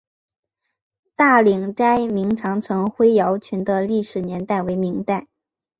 [1.15, 5.27] 大岭寨明长城灰窑群的历史年代为明代。